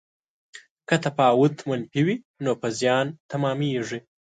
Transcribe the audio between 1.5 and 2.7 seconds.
منفي وي نو په